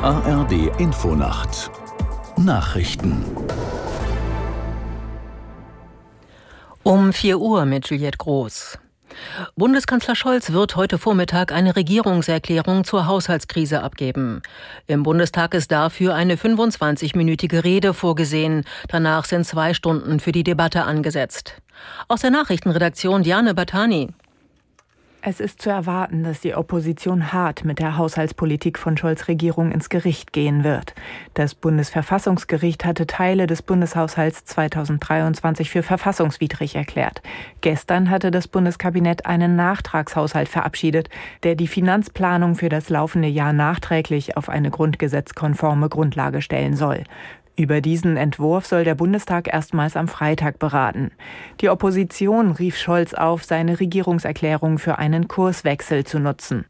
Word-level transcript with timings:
ARD 0.00 0.70
Infonacht 0.78 1.72
Nachrichten 2.36 3.24
Um 6.84 7.12
4 7.12 7.40
Uhr 7.40 7.64
mit 7.64 7.90
Juliette 7.90 8.16
Groß. 8.16 8.78
Bundeskanzler 9.56 10.14
Scholz 10.14 10.52
wird 10.52 10.76
heute 10.76 10.98
Vormittag 10.98 11.50
eine 11.50 11.74
Regierungserklärung 11.74 12.84
zur 12.84 13.08
Haushaltskrise 13.08 13.82
abgeben. 13.82 14.42
Im 14.86 15.02
Bundestag 15.02 15.52
ist 15.54 15.72
dafür 15.72 16.14
eine 16.14 16.36
25-minütige 16.36 17.64
Rede 17.64 17.92
vorgesehen. 17.92 18.62
Danach 18.86 19.24
sind 19.24 19.46
zwei 19.46 19.74
Stunden 19.74 20.20
für 20.20 20.30
die 20.30 20.44
Debatte 20.44 20.84
angesetzt. 20.84 21.60
Aus 22.06 22.20
der 22.20 22.30
Nachrichtenredaktion 22.30 23.24
Diane 23.24 23.52
Batani. 23.52 24.10
Es 25.30 25.40
ist 25.40 25.60
zu 25.60 25.68
erwarten, 25.68 26.24
dass 26.24 26.40
die 26.40 26.54
Opposition 26.54 27.34
hart 27.34 27.62
mit 27.62 27.80
der 27.80 27.98
Haushaltspolitik 27.98 28.78
von 28.78 28.96
Scholz 28.96 29.28
Regierung 29.28 29.72
ins 29.72 29.90
Gericht 29.90 30.32
gehen 30.32 30.64
wird. 30.64 30.94
Das 31.34 31.54
Bundesverfassungsgericht 31.54 32.86
hatte 32.86 33.06
Teile 33.06 33.46
des 33.46 33.60
Bundeshaushalts 33.60 34.46
2023 34.46 35.68
für 35.68 35.82
verfassungswidrig 35.82 36.76
erklärt. 36.76 37.20
Gestern 37.60 38.08
hatte 38.08 38.30
das 38.30 38.48
Bundeskabinett 38.48 39.26
einen 39.26 39.54
Nachtragshaushalt 39.54 40.48
verabschiedet, 40.48 41.10
der 41.42 41.56
die 41.56 41.68
Finanzplanung 41.68 42.54
für 42.54 42.70
das 42.70 42.88
laufende 42.88 43.28
Jahr 43.28 43.52
nachträglich 43.52 44.38
auf 44.38 44.48
eine 44.48 44.70
grundgesetzkonforme 44.70 45.90
Grundlage 45.90 46.40
stellen 46.40 46.74
soll. 46.74 47.04
Über 47.58 47.80
diesen 47.80 48.16
Entwurf 48.16 48.66
soll 48.66 48.84
der 48.84 48.94
Bundestag 48.94 49.52
erstmals 49.52 49.96
am 49.96 50.06
Freitag 50.06 50.60
beraten. 50.60 51.10
Die 51.60 51.68
Opposition 51.68 52.52
rief 52.52 52.76
Scholz 52.76 53.14
auf, 53.14 53.42
seine 53.42 53.80
Regierungserklärung 53.80 54.78
für 54.78 54.98
einen 54.98 55.26
Kurswechsel 55.26 56.04
zu 56.04 56.20
nutzen. 56.20 56.66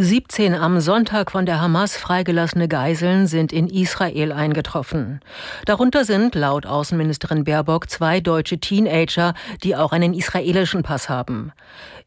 17 0.00 0.54
am 0.54 0.78
Sonntag 0.78 1.32
von 1.32 1.44
der 1.44 1.60
Hamas 1.60 1.96
freigelassene 1.96 2.68
Geiseln 2.68 3.26
sind 3.26 3.52
in 3.52 3.66
Israel 3.66 4.30
eingetroffen. 4.30 5.18
Darunter 5.64 6.04
sind 6.04 6.36
laut 6.36 6.66
Außenministerin 6.66 7.42
Baerbock 7.42 7.90
zwei 7.90 8.20
deutsche 8.20 8.60
Teenager, 8.60 9.34
die 9.64 9.74
auch 9.74 9.90
einen 9.90 10.14
israelischen 10.14 10.84
Pass 10.84 11.08
haben. 11.08 11.50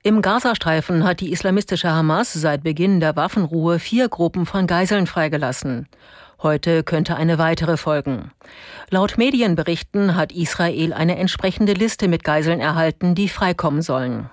Im 0.03 0.21
Gazastreifen 0.21 1.03
hat 1.03 1.19
die 1.19 1.33
islamistische 1.33 1.89
Hamas 1.89 2.31
seit 2.31 2.63
Beginn 2.63 3.01
der 3.01 3.17
Waffenruhe 3.17 3.77
vier 3.77 4.07
Gruppen 4.07 4.45
von 4.45 4.67
Geiseln 4.67 5.05
freigelassen. 5.05 5.89
Heute 6.41 6.83
könnte 6.83 7.17
eine 7.17 7.39
weitere 7.39 7.75
folgen. 7.75 8.31
Laut 8.89 9.17
Medienberichten 9.17 10.15
hat 10.15 10.31
Israel 10.31 10.93
eine 10.93 11.17
entsprechende 11.17 11.73
Liste 11.73 12.07
mit 12.07 12.23
Geiseln 12.23 12.61
erhalten, 12.61 13.15
die 13.15 13.27
freikommen 13.27 13.81
sollen. 13.81 14.29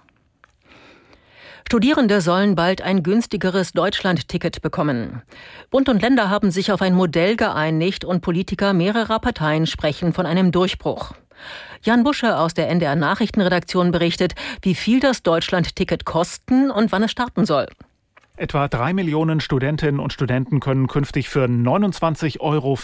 Studierende 1.71 2.23
sollen 2.23 2.55
bald 2.55 2.81
ein 2.81 3.03
günstigeres 3.03 3.73
Deutschland-Ticket 3.73 4.63
bekommen. 4.63 5.21
Bund 5.71 5.91
und 5.91 6.01
Länder 6.01 6.31
haben 6.31 6.51
sich 6.51 6.73
auf 6.73 6.81
ein 6.81 6.95
Modell 6.95 7.37
geeinigt 7.37 8.07
und 8.07 8.23
Politiker 8.23 8.73
mehrerer 8.73 9.19
Parteien 9.19 9.67
sprechen 9.67 10.15
von 10.15 10.25
einem 10.25 10.51
Durchbruch. 10.51 11.13
Jan 11.83 12.05
Busche 12.05 12.39
aus 12.39 12.55
der 12.55 12.71
NDR 12.71 12.97
Nachrichtenredaktion 12.97 13.91
berichtet, 13.91 14.35
wie 14.63 14.75
viel 14.75 15.01
das 15.01 15.23
Deutschland-Ticket 15.23 16.07
kosten 16.07 16.71
und 16.71 16.91
wann 16.91 17.03
es 17.03 17.11
starten 17.11 17.45
soll. 17.45 17.67
Etwa 18.39 18.69
drei 18.69 18.93
Millionen 18.93 19.41
Studentinnen 19.41 19.99
und 19.99 20.13
Studenten 20.13 20.61
können 20.61 20.87
künftig 20.87 21.29
für 21.29 21.47
29,40 21.47 22.39
Euro 22.39 22.79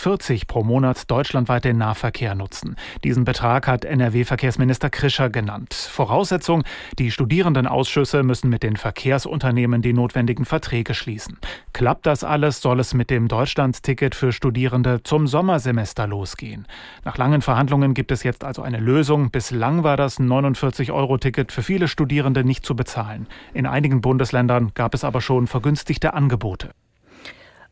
pro 0.48 0.64
Monat 0.64 1.08
deutschlandweit 1.08 1.64
den 1.64 1.78
Nahverkehr 1.78 2.34
nutzen. 2.34 2.74
Diesen 3.04 3.24
Betrag 3.24 3.68
hat 3.68 3.84
NRW-Verkehrsminister 3.84 4.90
Krischer 4.90 5.30
genannt. 5.30 5.72
Voraussetzung, 5.72 6.64
die 6.98 7.12
Studierendenausschüsse 7.12 8.24
müssen 8.24 8.50
mit 8.50 8.64
den 8.64 8.74
Verkehrsunternehmen 8.74 9.80
die 9.80 9.92
notwendigen 9.92 10.44
Verträge 10.44 10.92
schließen. 10.92 11.38
Klappt 11.72 12.06
das 12.06 12.24
alles, 12.24 12.60
soll 12.60 12.80
es 12.80 12.92
mit 12.92 13.08
dem 13.08 13.28
Deutschlandticket 13.28 14.16
für 14.16 14.32
Studierende 14.32 15.04
zum 15.04 15.28
Sommersemester 15.28 16.08
losgehen. 16.08 16.66
Nach 17.04 17.16
langen 17.16 17.42
Verhandlungen 17.42 17.94
gibt 17.94 18.10
es 18.10 18.24
jetzt 18.24 18.42
also 18.42 18.62
eine 18.62 18.80
Lösung. 18.80 19.30
Bislang 19.30 19.84
war 19.84 19.96
das 19.96 20.18
49-Euro-Ticket 20.18 21.52
für 21.52 21.62
viele 21.62 21.86
Studierende 21.86 22.42
nicht 22.42 22.66
zu 22.66 22.74
bezahlen. 22.74 23.28
In 23.52 23.66
einigen 23.66 24.00
Bundesländern 24.00 24.72
gab 24.74 24.94
es 24.94 25.04
aber 25.04 25.20
schon 25.20 25.43
und 25.44 25.48
vergünstigte 25.48 26.14
Angebote. 26.14 26.70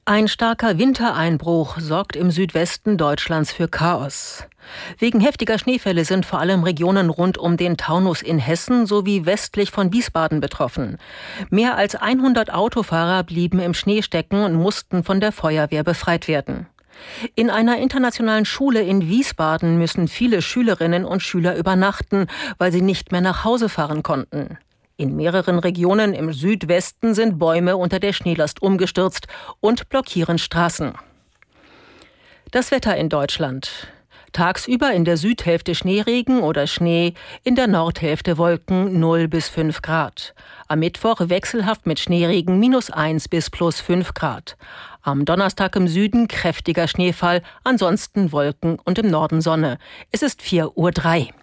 Ein 0.05 0.28
starker 0.28 0.77
Wintereinbruch 0.77 1.78
sorgt 1.78 2.16
im 2.16 2.31
Südwesten 2.31 2.99
Deutschlands 2.99 3.50
für 3.50 3.66
Chaos. 3.66 4.44
Wegen 4.99 5.21
heftiger 5.21 5.59
Schneefälle 5.59 6.05
sind 6.05 6.27
vor 6.27 6.38
allem 6.41 6.65
Regionen 6.65 7.09
rund 7.09 7.38
um 7.38 7.56
den 7.56 7.78
Taunus 7.78 8.21
in 8.21 8.38
Hessen 8.38 8.84
sowie 8.84 9.25
westlich 9.25 9.71
von 9.71 9.91
Wiesbaden 9.93 10.41
betroffen. 10.41 10.99
Mehr 11.49 11.77
als 11.77 11.94
100 11.94 12.53
Autofahrer 12.53 13.22
blieben 13.22 13.59
im 13.59 13.72
Schnee 13.72 14.03
stecken 14.03 14.44
und 14.44 14.55
mussten 14.55 15.03
von 15.03 15.21
der 15.21 15.32
Feuerwehr 15.32 15.82
befreit 15.82 16.28
werden. 16.28 16.66
In 17.37 17.49
einer 17.49 17.78
internationalen 17.78 18.44
Schule 18.44 18.82
in 18.82 19.09
Wiesbaden 19.09 19.78
müssen 19.78 20.09
viele 20.09 20.43
Schülerinnen 20.43 21.06
und 21.06 21.22
Schüler 21.22 21.56
übernachten, 21.56 22.27
weil 22.59 22.71
sie 22.71 22.82
nicht 22.82 23.12
mehr 23.12 23.22
nach 23.22 23.44
Hause 23.44 23.71
fahren 23.71 24.03
konnten. 24.03 24.59
In 25.03 25.17
mehreren 25.17 25.59
Regionen 25.59 26.13
im 26.13 26.33
Südwesten 26.33 27.13
sind 27.15 27.41
Bäume 27.41 27.77
unter 27.77 27.99
der 27.99 28.13
Schneelast 28.13 28.63
umgestürzt 28.63 29.27
und 29.59 29.89
blockieren 29.89 30.39
Straßen. 30.39 30.93
Das 32.53 32.71
Wetter 32.71 32.97
in 32.97 33.09
Deutschland. 33.09 33.89
Tagsüber 34.31 34.93
in 34.93 35.05
der 35.05 35.17
Südhälfte 35.17 35.75
Schneeregen 35.75 36.39
oder 36.39 36.69
Schnee, 36.69 37.15
in 37.43 37.57
der 37.57 37.67
Nordhälfte 37.67 38.39
Wolken 38.39 39.01
0 39.01 39.27
bis 39.27 39.49
5 39.49 39.83
Grad. 39.83 40.37
Am 40.69 40.79
Mittwoch 40.79 41.19
wechselhaft 41.19 41.85
mit 41.85 41.99
Schneeregen 41.99 42.61
minus 42.61 42.89
1 42.89 43.27
bis 43.27 43.51
plus 43.51 43.81
5 43.81 44.15
Grad. 44.15 44.57
Am 45.03 45.25
Donnerstag 45.25 45.75
im 45.75 45.89
Süden 45.89 46.29
kräftiger 46.29 46.87
Schneefall, 46.87 47.43
ansonsten 47.65 48.31
Wolken 48.31 48.79
und 48.79 49.01
im 49.01 49.11
Norden 49.11 49.41
Sonne. 49.41 49.79
Es 50.12 50.23
ist 50.23 50.43
4.03 50.43 51.27
Uhr. 51.27 51.42